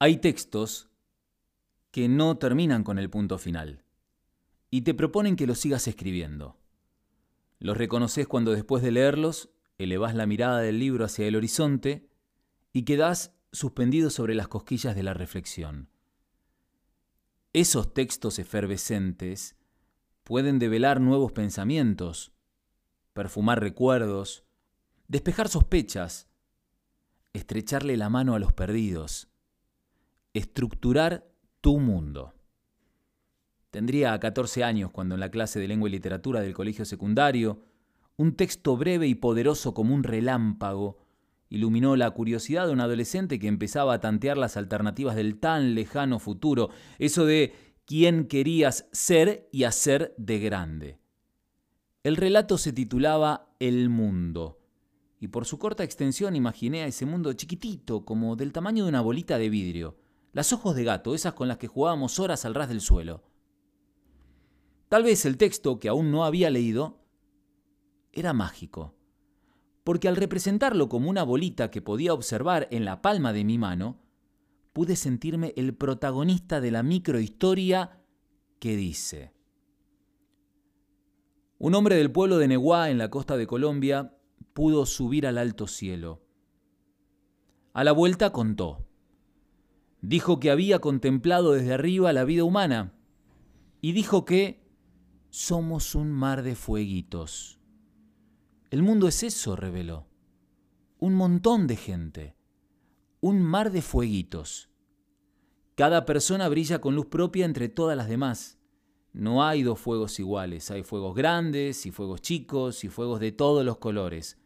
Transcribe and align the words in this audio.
Hay 0.00 0.18
textos 0.18 0.88
que 1.90 2.08
no 2.08 2.38
terminan 2.38 2.84
con 2.84 3.00
el 3.00 3.10
punto 3.10 3.36
final 3.36 3.82
y 4.70 4.82
te 4.82 4.94
proponen 4.94 5.34
que 5.34 5.46
los 5.46 5.58
sigas 5.58 5.88
escribiendo. 5.88 6.56
Los 7.58 7.76
reconoces 7.76 8.28
cuando 8.28 8.52
después 8.52 8.82
de 8.84 8.92
leerlos 8.92 9.50
elevás 9.76 10.14
la 10.14 10.26
mirada 10.26 10.60
del 10.60 10.78
libro 10.78 11.04
hacia 11.04 11.26
el 11.26 11.34
horizonte 11.34 12.08
y 12.72 12.82
quedás 12.84 13.34
suspendido 13.50 14.10
sobre 14.10 14.36
las 14.36 14.46
cosquillas 14.46 14.94
de 14.94 15.02
la 15.02 15.14
reflexión. 15.14 15.88
Esos 17.52 17.92
textos 17.92 18.38
efervescentes 18.38 19.56
pueden 20.22 20.60
develar 20.60 21.00
nuevos 21.00 21.32
pensamientos, 21.32 22.30
perfumar 23.14 23.60
recuerdos, 23.60 24.44
despejar 25.08 25.48
sospechas, 25.48 26.28
estrecharle 27.32 27.96
la 27.96 28.10
mano 28.10 28.36
a 28.36 28.38
los 28.38 28.52
perdidos, 28.52 29.28
estructurar 30.38 31.26
tu 31.60 31.78
mundo. 31.78 32.34
Tendría 33.70 34.18
14 34.18 34.64
años 34.64 34.90
cuando 34.90 35.14
en 35.14 35.20
la 35.20 35.30
clase 35.30 35.60
de 35.60 35.68
lengua 35.68 35.88
y 35.88 35.92
literatura 35.92 36.40
del 36.40 36.54
colegio 36.54 36.84
secundario, 36.84 37.60
un 38.16 38.34
texto 38.34 38.76
breve 38.76 39.06
y 39.06 39.14
poderoso 39.14 39.74
como 39.74 39.94
un 39.94 40.02
relámpago 40.02 40.98
iluminó 41.50 41.96
la 41.96 42.10
curiosidad 42.10 42.66
de 42.66 42.72
un 42.72 42.80
adolescente 42.80 43.38
que 43.38 43.48
empezaba 43.48 43.94
a 43.94 44.00
tantear 44.00 44.36
las 44.36 44.56
alternativas 44.56 45.16
del 45.16 45.38
tan 45.38 45.74
lejano 45.74 46.18
futuro, 46.18 46.70
eso 46.98 47.24
de 47.24 47.54
quién 47.84 48.26
querías 48.26 48.86
ser 48.92 49.48
y 49.52 49.64
hacer 49.64 50.14
de 50.18 50.38
grande. 50.38 50.98
El 52.02 52.16
relato 52.16 52.58
se 52.58 52.72
titulaba 52.72 53.54
El 53.60 53.88
mundo, 53.88 54.60
y 55.20 55.28
por 55.28 55.46
su 55.46 55.58
corta 55.58 55.84
extensión 55.84 56.36
imaginé 56.36 56.82
a 56.82 56.86
ese 56.86 57.06
mundo 57.06 57.32
chiquitito, 57.32 58.04
como 58.04 58.36
del 58.36 58.52
tamaño 58.52 58.84
de 58.84 58.90
una 58.90 59.00
bolita 59.00 59.38
de 59.38 59.48
vidrio, 59.48 59.96
las 60.38 60.54
ojos 60.54 60.74
de 60.74 60.84
gato, 60.84 61.14
esas 61.14 61.34
con 61.34 61.48
las 61.48 61.58
que 61.58 61.66
jugábamos 61.66 62.18
horas 62.18 62.46
al 62.46 62.54
ras 62.54 62.70
del 62.70 62.80
suelo. 62.80 63.22
Tal 64.88 65.02
vez 65.02 65.26
el 65.26 65.36
texto, 65.36 65.78
que 65.78 65.88
aún 65.88 66.10
no 66.10 66.24
había 66.24 66.48
leído, 66.48 67.04
era 68.12 68.32
mágico 68.32 68.94
porque 69.88 70.06
al 70.06 70.16
representarlo 70.16 70.90
como 70.90 71.08
una 71.08 71.22
bolita 71.22 71.70
que 71.70 71.80
podía 71.80 72.12
observar 72.12 72.68
en 72.70 72.84
la 72.84 73.00
palma 73.00 73.32
de 73.32 73.42
mi 73.42 73.56
mano, 73.56 73.96
pude 74.74 74.96
sentirme 74.96 75.54
el 75.56 75.74
protagonista 75.74 76.60
de 76.60 76.70
la 76.70 76.82
microhistoria 76.82 77.98
que 78.58 78.76
dice. 78.76 79.32
Un 81.56 81.74
hombre 81.74 81.96
del 81.96 82.12
pueblo 82.12 82.36
de 82.36 82.48
Neguá, 82.48 82.90
en 82.90 82.98
la 82.98 83.08
costa 83.08 83.38
de 83.38 83.46
Colombia, 83.46 84.14
pudo 84.52 84.84
subir 84.84 85.26
al 85.26 85.38
alto 85.38 85.66
cielo. 85.66 86.20
A 87.72 87.82
la 87.82 87.92
vuelta 87.92 88.30
contó. 88.30 88.87
Dijo 90.00 90.38
que 90.38 90.50
había 90.50 90.78
contemplado 90.78 91.52
desde 91.52 91.74
arriba 91.74 92.12
la 92.12 92.24
vida 92.24 92.44
humana 92.44 92.92
y 93.80 93.92
dijo 93.92 94.24
que 94.24 94.64
somos 95.30 95.94
un 95.94 96.10
mar 96.10 96.42
de 96.42 96.54
fueguitos. 96.54 97.58
El 98.70 98.82
mundo 98.82 99.08
es 99.08 99.22
eso, 99.22 99.56
reveló. 99.56 100.06
Un 100.98 101.14
montón 101.14 101.66
de 101.66 101.76
gente. 101.76 102.36
Un 103.20 103.42
mar 103.42 103.70
de 103.70 103.82
fueguitos. 103.82 104.70
Cada 105.74 106.04
persona 106.04 106.48
brilla 106.48 106.80
con 106.80 106.94
luz 106.94 107.06
propia 107.06 107.44
entre 107.44 107.68
todas 107.68 107.96
las 107.96 108.08
demás. 108.08 108.58
No 109.12 109.44
hay 109.44 109.62
dos 109.62 109.78
fuegos 109.78 110.18
iguales. 110.18 110.70
Hay 110.70 110.82
fuegos 110.82 111.14
grandes 111.14 111.86
y 111.86 111.90
fuegos 111.90 112.20
chicos 112.20 112.84
y 112.84 112.88
fuegos 112.88 113.20
de 113.20 113.32
todos 113.32 113.64
los 113.64 113.78
colores. 113.78 114.38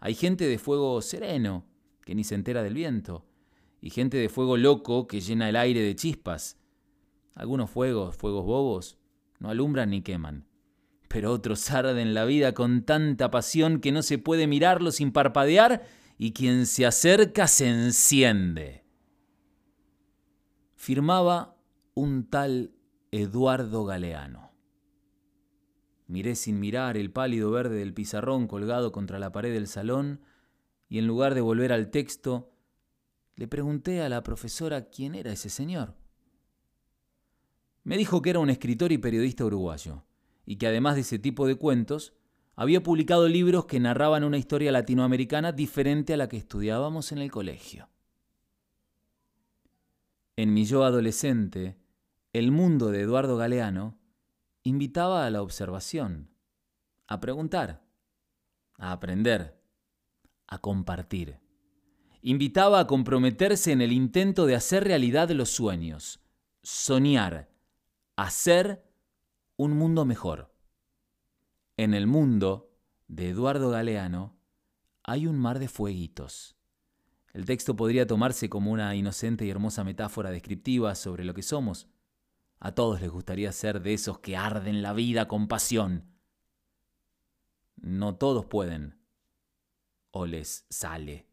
Hay 0.00 0.14
gente 0.14 0.46
de 0.46 0.58
fuego 0.58 1.00
sereno, 1.02 1.64
que 2.04 2.14
ni 2.14 2.24
se 2.24 2.34
entera 2.34 2.62
del 2.62 2.74
viento. 2.74 3.24
Y 3.82 3.90
gente 3.90 4.16
de 4.16 4.30
fuego 4.30 4.56
loco 4.56 5.06
que 5.06 5.20
llena 5.20 5.50
el 5.50 5.56
aire 5.56 5.82
de 5.82 5.94
chispas. 5.94 6.58
Algunos 7.34 7.68
fuegos, 7.68 8.16
fuegos 8.16 8.46
bobos, 8.46 8.98
no 9.38 9.50
alumbran 9.50 9.90
ni 9.90 10.00
queman 10.00 10.46
pero 11.12 11.30
otros 11.30 11.70
arden 11.70 12.14
la 12.14 12.24
vida 12.24 12.54
con 12.54 12.84
tanta 12.84 13.30
pasión 13.30 13.80
que 13.80 13.92
no 13.92 14.00
se 14.00 14.16
puede 14.16 14.46
mirarlo 14.46 14.90
sin 14.90 15.12
parpadear 15.12 15.84
y 16.16 16.32
quien 16.32 16.64
se 16.64 16.86
acerca 16.86 17.48
se 17.48 17.68
enciende. 17.68 18.86
Firmaba 20.74 21.54
un 21.92 22.30
tal 22.30 22.72
Eduardo 23.10 23.84
Galeano. 23.84 24.52
Miré 26.06 26.34
sin 26.34 26.58
mirar 26.58 26.96
el 26.96 27.10
pálido 27.10 27.50
verde 27.50 27.76
del 27.76 27.92
pizarrón 27.92 28.46
colgado 28.46 28.90
contra 28.90 29.18
la 29.18 29.32
pared 29.32 29.52
del 29.52 29.66
salón 29.66 30.22
y 30.88 30.98
en 30.98 31.06
lugar 31.06 31.34
de 31.34 31.42
volver 31.42 31.74
al 31.74 31.90
texto, 31.90 32.51
le 33.36 33.48
pregunté 33.48 34.02
a 34.02 34.08
la 34.08 34.22
profesora 34.22 34.90
quién 34.90 35.14
era 35.14 35.32
ese 35.32 35.48
señor. 35.48 35.94
Me 37.84 37.96
dijo 37.96 38.22
que 38.22 38.30
era 38.30 38.38
un 38.38 38.50
escritor 38.50 38.92
y 38.92 38.98
periodista 38.98 39.44
uruguayo 39.44 40.04
y 40.44 40.56
que 40.56 40.66
además 40.66 40.96
de 40.96 41.02
ese 41.02 41.18
tipo 41.18 41.46
de 41.46 41.56
cuentos, 41.56 42.14
había 42.54 42.82
publicado 42.82 43.28
libros 43.28 43.66
que 43.66 43.80
narraban 43.80 44.24
una 44.24 44.38
historia 44.38 44.72
latinoamericana 44.72 45.52
diferente 45.52 46.14
a 46.14 46.16
la 46.16 46.28
que 46.28 46.36
estudiábamos 46.36 47.12
en 47.12 47.18
el 47.18 47.30
colegio. 47.30 47.88
En 50.36 50.52
mi 50.52 50.64
yo 50.64 50.84
adolescente, 50.84 51.78
el 52.32 52.50
mundo 52.50 52.90
de 52.90 53.02
Eduardo 53.02 53.36
Galeano 53.36 53.98
invitaba 54.62 55.26
a 55.26 55.30
la 55.30 55.42
observación, 55.42 56.30
a 57.06 57.20
preguntar, 57.20 57.84
a 58.78 58.92
aprender, 58.92 59.60
a 60.46 60.58
compartir. 60.58 61.38
Invitaba 62.24 62.78
a 62.78 62.86
comprometerse 62.86 63.72
en 63.72 63.80
el 63.80 63.92
intento 63.92 64.46
de 64.46 64.54
hacer 64.54 64.84
realidad 64.84 65.28
los 65.30 65.50
sueños, 65.50 66.20
soñar, 66.62 67.50
hacer 68.14 68.84
un 69.56 69.72
mundo 69.72 70.04
mejor. 70.04 70.54
En 71.76 71.94
el 71.94 72.06
mundo 72.06 72.70
de 73.08 73.30
Eduardo 73.30 73.70
Galeano 73.70 74.38
hay 75.02 75.26
un 75.26 75.36
mar 75.36 75.58
de 75.58 75.66
fueguitos. 75.66 76.56
El 77.32 77.44
texto 77.44 77.74
podría 77.74 78.06
tomarse 78.06 78.48
como 78.48 78.70
una 78.70 78.94
inocente 78.94 79.44
y 79.44 79.50
hermosa 79.50 79.82
metáfora 79.82 80.30
descriptiva 80.30 80.94
sobre 80.94 81.24
lo 81.24 81.34
que 81.34 81.42
somos. 81.42 81.88
A 82.60 82.72
todos 82.72 83.00
les 83.00 83.10
gustaría 83.10 83.50
ser 83.50 83.82
de 83.82 83.94
esos 83.94 84.20
que 84.20 84.36
arden 84.36 84.80
la 84.80 84.92
vida 84.92 85.26
con 85.26 85.48
pasión. 85.48 86.04
No 87.74 88.14
todos 88.14 88.46
pueden. 88.46 89.00
O 90.12 90.26
les 90.26 90.66
sale. 90.70 91.31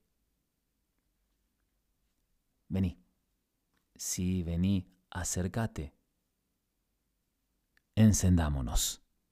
Vení. 2.69 2.97
Sí, 3.97 4.44
vení, 4.44 4.85
acércate 5.12 5.91
encendámonos. 8.00 9.09